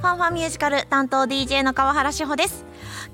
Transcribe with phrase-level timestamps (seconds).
[0.00, 2.64] ファンファンミュージカル担当 DJ の川原志保です。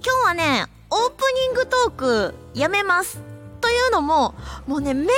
[0.05, 3.21] 今日はねオープニングトークやめます
[3.61, 4.37] というのも
[4.69, 5.09] もうねめっ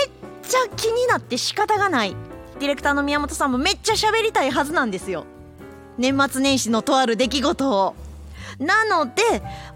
[0.42, 2.16] ちゃ気になって仕方がない。
[2.58, 5.26] ディレクターの宮本さんもめっちゃ喋りたいはずなんですよ。
[5.98, 7.94] 年末年始のとある出来事を。
[8.58, 9.22] なので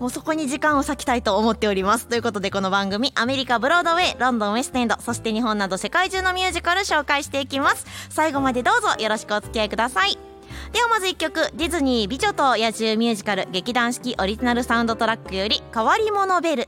[0.01, 2.07] もうそこに時間を割きたいと思っております。
[2.07, 7.85] ということでこの番組アメリカブロードウェイロンドンウェストエンドそして日本など世界中のミュージカル紹介していきます。
[8.09, 10.32] 最後までどうぞよろしくお付き合いください。
[10.73, 16.67] ではまず1曲ディズニー美女と野獣ミュージカル劇団四季オリジナルサウンドトラックより変わり者ベル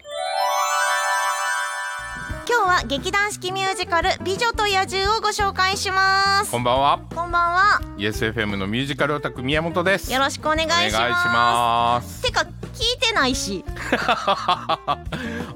[2.46, 6.50] 今日は劇団四季ミュージカル美女と野獣をご紹介します。
[6.50, 7.00] こんばんは。
[7.14, 7.80] こんばんは。
[7.96, 10.12] YesFM のミュージカルオタク宮本です。
[10.12, 10.96] よろしくお願いします。
[10.96, 12.22] お願いします。
[12.22, 13.64] てか聞いてないし。
[13.96, 14.98] あ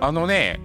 [0.01, 0.59] のね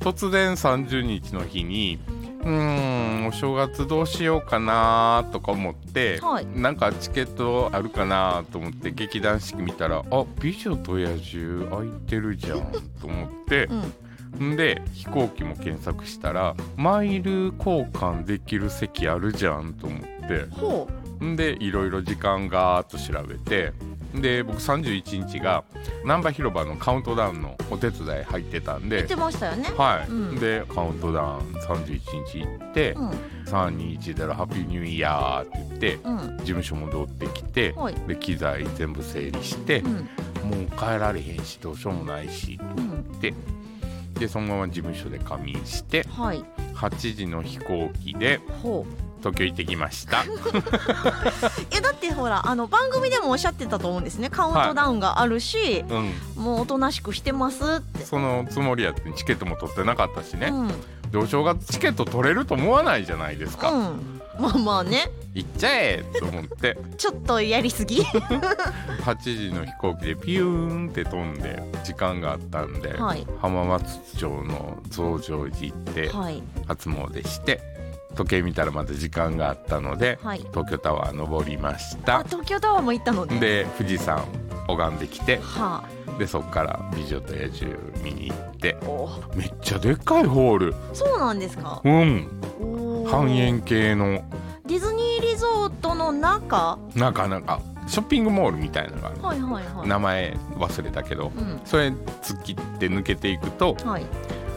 [0.00, 1.98] 突然30日の日に
[2.40, 6.46] うーんお正月どうしようかなとか思って、はい。
[6.46, 14.52] なんかチケットあるかなと思って劇団四季見たらあ美女と野獣空いてるじゃんと思ってう、ん。
[14.52, 20.88] んで飛行機も検索したらマイル交換できる席あるじゃんと思ってほ
[21.24, 23.72] んでいろいろ時間ガーッと調べて
[24.14, 25.64] で僕31日が
[26.04, 28.96] 難波広場のカウントダウンのお手伝い入ってたんで。
[28.96, 29.68] う言ってましたよね。
[29.76, 30.36] はい、うん。
[30.36, 33.10] でカウントダウン31日行ってうん
[33.46, 36.38] 「321でハッピーニューイヤー」って言ってうん。
[36.38, 37.94] 事務所戻ってきてはい。
[38.06, 39.94] で機材全部整理してうん。
[39.94, 40.02] も
[40.62, 43.20] う帰られへんしどうしようもないしうん。
[43.20, 43.34] で
[44.18, 46.44] でそのまま事務所で仮眠してはい。
[46.74, 50.24] 8時の飛行機でほう東京行ってきました。
[50.24, 50.26] い
[51.74, 54.30] やだってほらあの番組でもおっしゃってたと思うんですね。
[54.30, 56.12] カウントダウンがあるし、うん。
[56.36, 58.04] もうおとなしくしてますって。
[58.04, 60.68] そのつもりやってチケットも取ってなかったしね、うん、
[61.10, 65.10] でお正月チケット取れると思わないじゃないですか、うん、まあまあね。
[65.34, 66.78] 行っちゃえと思って。
[66.96, 68.00] ちょっとやりすぎ。
[69.04, 73.26] 8時の飛行機でピューンって飛んで時間があったんで、はい。
[73.40, 76.42] 浜松町の増上寺行ってはい。
[76.66, 77.77] 初詣して
[78.14, 80.38] 時計見たらまた時間があったので、はい。
[80.50, 84.24] 東京タワー登りましあた東京タワーも行ったのねで富士山
[84.66, 85.84] 拝んできては
[86.18, 89.20] でそっから「美女と野獣」見に行ってあお。
[89.34, 90.74] めっちゃでっかいホール。
[90.92, 91.80] そうなんですか？
[91.84, 92.28] うん。
[92.60, 93.08] おー。
[93.10, 94.22] 半円形の。
[94.66, 96.78] ディズニーリゾートの中？
[96.94, 99.22] なかなかショッピングモールみたいなのがある。
[99.22, 99.88] はいはいはい。
[99.88, 101.60] 名前忘れたけどうん。
[101.64, 104.04] それ突っ切って抜けていくとはい、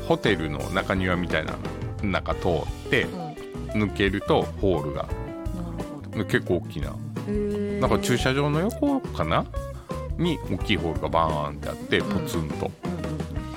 [0.08, 3.21] ホテルの中庭みたいなの中通ってうん、
[3.74, 5.08] 抜けるとホールが。
[6.12, 6.26] ほど。
[6.26, 6.96] 結構大きな。
[7.80, 9.46] なんか駐車場の横かな？
[10.18, 12.22] に大きいホールがバーンってあってうん。
[12.22, 12.72] ポツンと、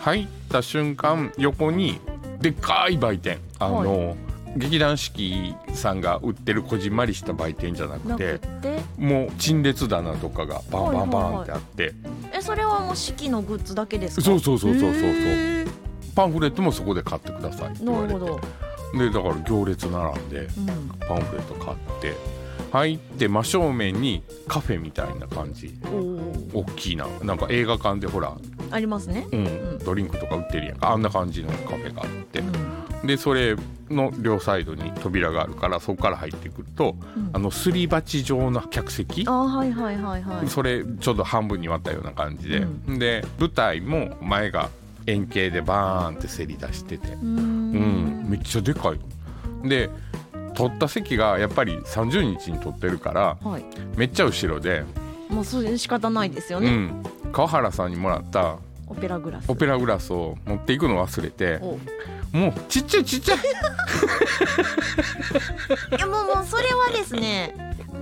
[0.00, 2.00] 入った瞬間横に
[2.40, 3.38] でっかい売店。
[3.58, 4.16] あの、
[4.56, 8.38] 劇団四季さんが売ってるこじんまりした売店じゃなくなくて？
[8.38, 11.92] てもう陳列棚とかがバンバンバンってあって、
[12.32, 14.22] えそれはもう四季のグッズだけですか？
[14.22, 15.04] そうそうそうそうそうそう。
[16.14, 18.14] パンフレットもそこで買ってくださいって言われて。
[18.14, 18.40] なるほど、
[18.98, 22.14] でだから行列並んでうん、パンフレット買って
[22.74, 25.72] 入って真正面にカフェみたいな感じ。
[26.52, 27.06] 大きいな。
[27.22, 28.36] なんか映画館でほら、
[28.72, 29.28] ありますね。
[29.30, 29.44] うん。
[29.44, 29.78] ん。
[29.78, 30.90] ドリンクとか売ってるやんか。
[30.90, 32.40] あんな感じのカフェがあって。
[32.40, 33.06] うん。
[33.06, 33.54] でそれ
[33.90, 37.30] の両サイドに扉があるからそこから入ってくると、うん。
[37.32, 39.24] あのすり鉢状の客席。
[39.28, 40.48] あはいはいはいはい。
[40.48, 44.68] それちょうど半分に割ったような感じで、うで舞台も前が
[45.06, 47.08] 円形でバーンってせり出してて。
[47.12, 47.72] うん。
[47.72, 48.26] ん。
[48.28, 49.68] めっちゃでかい。
[49.68, 49.90] で
[50.54, 53.64] 取った席がやっぱり30日に取ってるからはい。
[53.96, 54.84] めっちゃ後ろで、
[55.28, 59.50] まあそういう仕方ないですよね、うん、川原さんにもらったオペラグラス。
[59.50, 61.78] オペラグラスを持っていくの忘れてお
[62.36, 63.38] もうちっちゃいちっちゃい。
[65.96, 67.54] いやもうもうそれはですね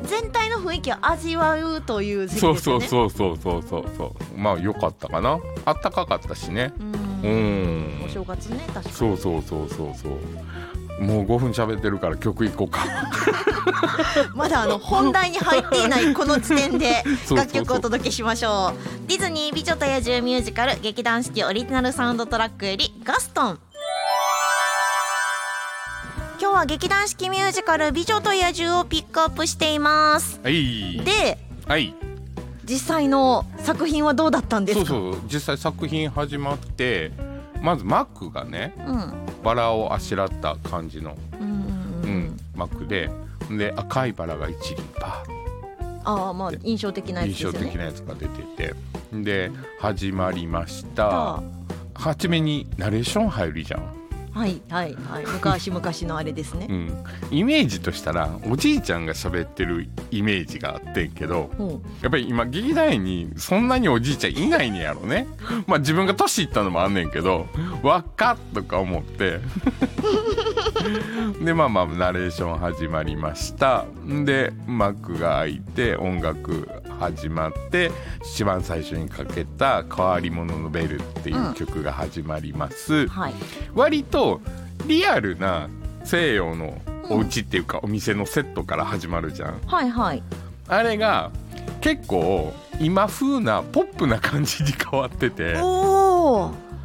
[0.05, 2.89] 全体の雰囲気を味わうという時期そうですよね。
[2.89, 4.05] そうそうそうそうそうそ
[4.35, 4.39] う。
[4.39, 5.39] まあよかったかな。
[5.65, 6.73] あったかかったしね。
[7.23, 8.01] ううん。
[8.01, 8.95] んお正月ね確かに。
[8.95, 10.13] そうそうそうそうそう。
[11.03, 12.81] もう5分喋ってるから曲いこうか。
[14.35, 19.09] まだあの本題に入っていないこの時点で楽曲をお届けしましょう。
[19.09, 23.59] ディズニー美女と野獣ミュージカル劇団四季オリジナルサウンドトラックよりガストン
[26.53, 30.39] 今日は劇団四季ミュージカル美女と野獣をピックアップしています。
[30.43, 31.01] はい。
[31.03, 31.95] ではい。
[32.67, 34.85] 実際の作品はどうだったんですか？
[34.85, 35.23] そうそう。
[35.33, 37.11] 実際作品始まって
[37.63, 39.13] まずマックがねうん。
[39.43, 42.19] バラをあしらった感じの、うんうんううん。
[42.35, 43.11] んマックで
[43.51, 45.25] で赤いバラが一輪パ
[46.05, 47.59] ああまあ印象的なーやつですよね。
[47.61, 48.75] 印象的なやつが出てて。
[49.23, 49.51] で
[49.81, 51.37] 始まりました。
[51.37, 51.43] あ
[51.95, 54.02] 初めにナレーション入るじゃん
[54.33, 55.27] はいはいはい。
[55.27, 56.67] 昔々のあれですね。
[56.69, 65.27] うん、イメージとしたらおじいちゃんが喋ってるイメージがあってんけどほやっぱり今劇団員にそんなにおじいちゃんいないねやろね。
[65.67, 67.47] まあ自分が年いったのもあんねんけど
[67.83, 69.41] 若っとか思って。
[71.45, 73.85] でまあまあナレーション始まりました。
[74.25, 77.91] で幕が開いて音楽始まって
[78.23, 83.35] 一番最初にかけた「変わり者のベル」っていう曲が始まります、うはい。
[83.75, 84.41] 割と
[84.87, 85.69] リアルな
[86.05, 89.61] 西洋のお家っていうかお店のセットから始まるじゃん。
[89.67, 90.23] はいはい。
[90.69, 91.31] あれが
[91.81, 95.55] 結構今風なポップな感じに変わってて。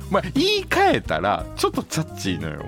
[0.10, 2.64] まあ言い換えたらちょっとチャッチーのよ。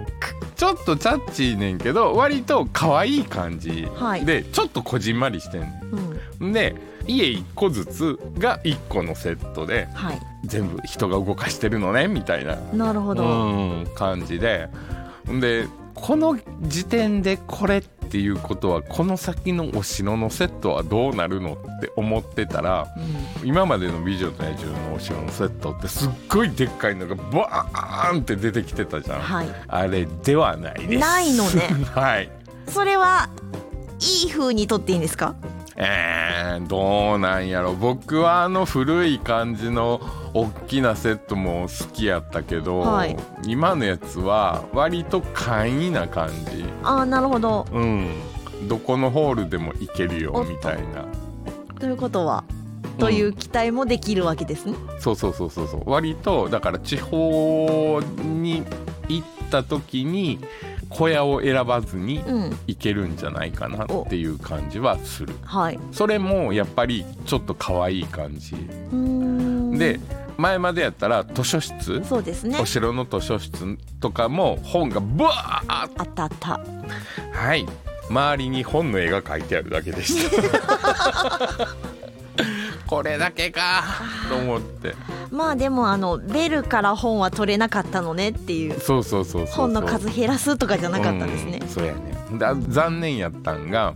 [0.56, 3.88] ちょっとチャッチーねんけど割と可愛い感じ。
[3.96, 4.26] はい。
[4.26, 5.62] でちょっとこじんまりしてん。
[5.62, 5.66] う
[5.96, 6.09] ん
[6.40, 6.76] で
[7.08, 10.20] 家1個ずつが1個のセットではい。
[10.46, 14.70] 全部人が動かしてるのねみたいななるほど、うん感じで。
[15.28, 22.88] でこの時点でこれっていうことはこの先のお城のセットはどうなるのって思ってたら
[23.42, 23.48] うん。
[23.48, 29.48] 今までの「美女と野獣」のお城のセットってすっごいでっかいのがバーンって出てきてたじゃん、はい。
[29.68, 31.00] あれではないです。
[31.02, 31.64] ないのね。
[31.94, 32.30] はい。
[32.70, 33.30] それは
[34.24, 35.36] いい風にとっていいんですか？
[35.82, 37.74] えー、どうなんやろ。
[37.74, 40.02] 僕はあの古い感じの
[40.34, 43.16] 大きなセットも好きやったけど、はい。
[43.48, 46.66] 今のやつは割と簡易な感じ。
[46.84, 47.66] ああなるほど。
[47.72, 48.10] うん。
[48.68, 51.06] どこのホールでも行けるよみたいな。
[51.80, 52.44] ということは
[53.00, 55.90] という期待もできるわけですね、そうそうそうそうそう。
[55.90, 58.66] 割とだから地方に
[59.08, 60.40] 行った時に
[60.90, 62.60] 小屋を選ばずにうん。
[62.68, 65.34] 行けるんじゃないかなっていう感じはする。
[65.44, 65.80] はい。
[65.92, 68.56] それもやっぱりちょっと可愛い感じ。
[69.78, 70.00] で
[70.38, 72.04] 前までやったら図書室？
[72.04, 72.58] そうですね。
[72.60, 75.90] お城の図書室とかも本がブワーッ！
[75.98, 76.60] あったあった。
[77.34, 77.66] はい。
[78.10, 81.68] 周りに本の絵が描いてあるだけでした
[82.90, 83.84] これだけか。
[84.30, 84.96] と思って。
[85.30, 88.80] まあでもあのベルから本は取れなかったのねっていう。
[88.80, 89.56] そうそうそうそうそう。
[89.68, 91.60] 本の数減らすとかじゃなかったんですね。
[91.62, 92.00] うん、そうやね。
[92.40, 93.94] だ残念やったんが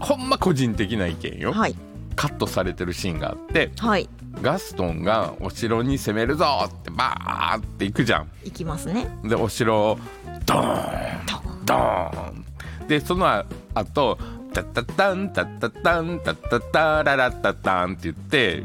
[0.00, 1.76] ほんま個人的な意見よ、はい。
[2.16, 4.08] カットされてるシーンがあってはい。
[4.40, 8.30] ガストンがお城に攻めるぞってバーって行くじゃん。
[8.44, 9.06] いきますね。
[9.22, 9.98] でお城を
[10.46, 11.34] ドーンと
[11.64, 12.44] ドーン。
[12.88, 13.44] でそのあ
[13.84, 14.18] と
[14.52, 18.62] タッタッタンタッタッタンタッタッタララッタッタンって言って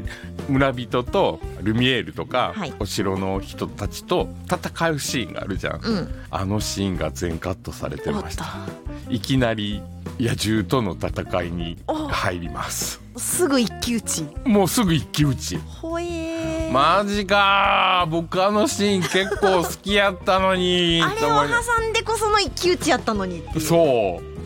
[0.48, 2.72] 村人とルミエールとか、はい。
[2.78, 6.08] お城の人たちと戦うシーンがあるじゃん、うん。
[6.30, 8.46] あのシーンが全カットされてました。
[9.08, 9.82] いきなり
[10.18, 13.00] 野獣との戦いに入ります。
[13.14, 14.26] とすぐ一騎打ち。
[14.44, 15.58] もうすぐ一騎打ち。
[15.58, 18.10] ほえーマジかー。
[18.10, 23.60] 僕あのシーン結構好きやったのにあれを挟んでこその一騎打ちやったのにっていう。
[23.60, 24.37] そう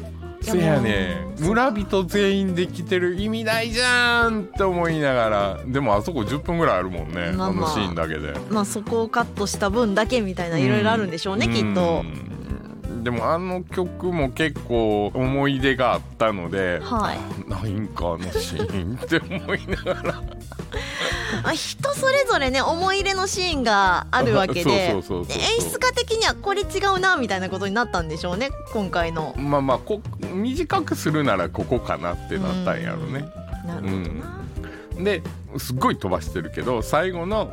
[0.42, 7.74] せやね村人全員で来てる意味ないじゃんって思いながらでもあそこ10分ぐらいあるもんね、まあまあ。
[7.74, 8.34] あのシーンだけで。
[8.50, 12.02] まあそこをカットした分だけみたいないろいろあるんでしょうね、きっと。
[12.04, 12.32] うん
[13.02, 17.50] でもあの曲も結構思い出があったので、はい。
[17.50, 20.22] ないんかあのシーンって思いながら。
[21.44, 29.34] あ人それぞれね思い入れのシーンがあるわけで演出家的にはこれ違うなみたいなことになったんでしょうね今回の。
[29.36, 30.00] まあまあこ
[30.32, 33.24] 短くするならここかなってなったんやろね、
[33.66, 35.22] なるほどな、で
[35.58, 37.52] すっごい飛ばしてるけど最後の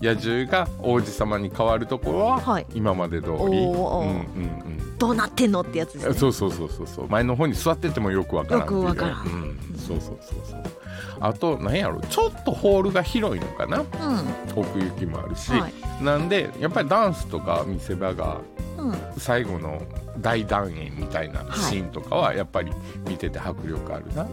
[0.00, 2.66] 野獣が王子様に変わるところははい。
[2.74, 6.08] 今まで通り、おーうんうんどうなってんのってやつですね。
[6.10, 7.08] うんそうそうそうそうそう。
[7.08, 9.26] 前の方に座っててもよくわからんよくわからん。
[9.26, 10.62] うん、そうそうそうそう。
[11.20, 12.00] あと何やろ。
[12.02, 13.78] ちょっとホールが広いのかな。
[13.78, 13.86] うん。
[14.54, 16.04] 奥行きもあるし、はい。
[16.04, 18.40] なんでやっぱりダンスとか見せ場が
[18.73, 18.73] うん
[19.18, 19.82] 最後の
[20.18, 22.72] 大団円みたいなシーンとかはやっぱり
[23.08, 24.26] 見てて迫力あるな、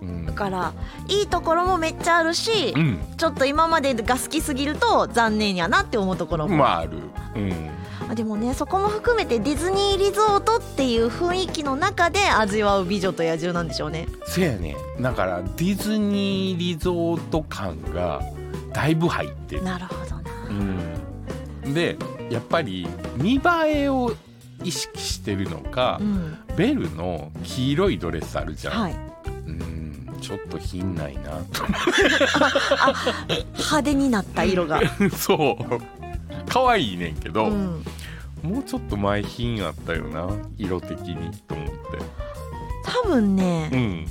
[0.00, 0.26] うん。
[0.26, 0.72] だから
[1.08, 2.98] いいところもめっちゃあるし、うん。
[3.16, 6.98] ちょっと今までが好きすぎると残念やなって思うところも、まあある。
[7.36, 7.70] うん。
[8.08, 14.06] あでもねそこも含めてディズニーリゾートっていう雰囲気の中で味わう美女と野獣なんでしょうね。
[14.26, 14.76] せやね。
[15.00, 18.20] だからディズニーリゾート感が
[18.72, 20.22] だいぶ入ってる、なるほどな。
[20.50, 20.78] うん、
[21.72, 21.96] で
[22.30, 24.14] やっぱり見栄えを
[24.62, 26.38] 意識してるのかう、ん。
[26.56, 28.92] ベルの黄色いドレスあるじゃん、はい。
[29.46, 31.64] うんちょっと品ないなと
[33.52, 34.80] 派手になった色が、
[35.14, 35.80] そう。
[36.48, 37.84] 可愛いねんけど、うん、
[38.42, 41.74] もうちょっと前品あったよな色的にと思って。
[42.86, 44.06] 多分ねうん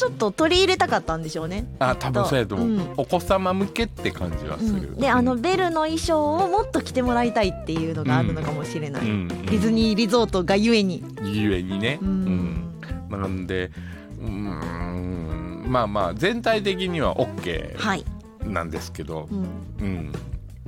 [0.00, 1.66] ちょっと取り入れたかったんでしょうね。
[1.78, 2.92] あ多分そうやと思う、うん。
[2.96, 11.04] お子様向けって感じはする、うん、であのベルの衣装をもっと着てもらいたいっていうのがあるのかもしれない、うんディズニーリゾートがゆえに。
[11.22, 12.12] ゆえにね、ううん。
[12.12, 13.70] んなんで
[14.22, 18.04] うーんまあまあ全体的には OK はい、
[18.44, 19.46] なんですけど、うん、
[19.80, 20.12] うん、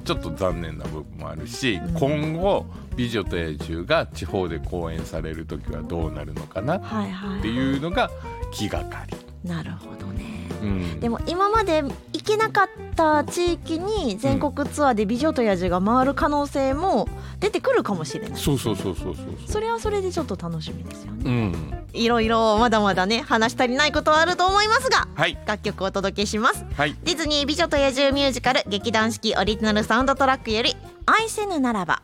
[0.04, 1.94] ちょっと残念な部分もあるし、うん。
[1.94, 7.40] 今後「美女と野獣」が地方で公演される時はどうなるのかなっはいはい。
[7.40, 8.10] ていうのが
[8.52, 9.16] 気がかり。
[9.44, 10.48] なるほどね。
[10.62, 11.82] うん、でも今まで
[12.12, 17.08] 行けなかった地域に全国ツアーで「美女と野獣」が回る可能性も
[17.40, 18.40] 出てくるかもしれない。
[18.40, 21.22] そうそうそうそうそうそれはそれでちょっと楽しみですよね。
[21.24, 21.72] うん。
[21.92, 25.36] いろいろまだまだね話し足りないことはあると思いますがはい。
[25.46, 26.64] 楽曲をお届けします。
[26.76, 26.96] はい。
[27.02, 32.02] ディズニー美女と野獣ミュージカル劇団四季オリジナルサウンドトラックより愛せぬならば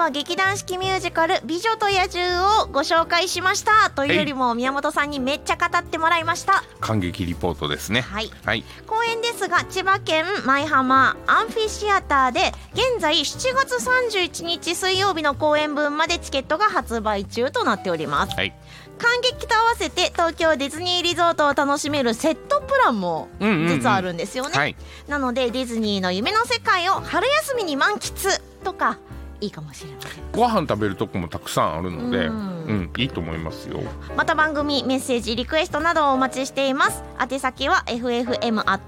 [0.00, 3.90] は劇団四季ミュージカル美女と野獣をご紹介しました。
[3.90, 6.64] というよりも宮本さんにめっちゃ語ってもらいました。
[6.80, 8.00] 感激リポートですね。
[8.00, 8.30] はい。
[8.46, 8.64] はい。
[8.86, 18.34] 公演ですが千葉県舞浜アンフィシアターで現在7月31日水曜日の公演分までチケットが発売中となっております。
[18.34, 18.54] はい。
[18.96, 24.76] 感激と合わせて東京ディズニーリゾートを楽しめるセットプランも実はあるんですよね、はい。
[25.08, 28.98] なのでディズニーの夢の世界を春休みに満喫とか
[29.40, 30.12] いいかもしれません。
[30.32, 33.80] ご飯食べるとこもたくさんあるのでううんん、いいと思いますよ。
[34.16, 37.02] また番組メッセージリクエストなどをお待ちしています。
[37.20, 38.80] 宛先は ffm.yesfm.jp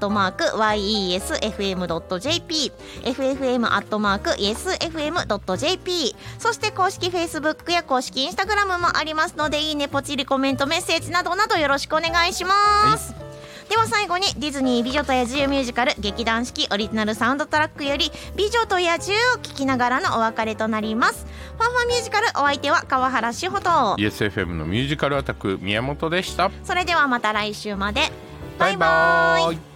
[3.04, 4.32] ffm.yesfm.jp
[6.38, 13.14] そして公式 Facebook や公式 Instagram もありますのでいいねポチリコメントメッセージなどなどよろしくお願いします、
[13.68, 21.26] では最後にディズニー美女と野獣ミュージカル劇団四季オリジナルサウンドトラックより美女と野獣を聴きながらのお別れとなります。
[21.58, 23.70] ファンファンミュージカルお相手は川原志穂と。
[23.98, 26.50] YesFM のミュージカルアタック宮本でした。
[26.64, 28.12] それではまた来週まで。
[28.58, 29.71] バイバーイ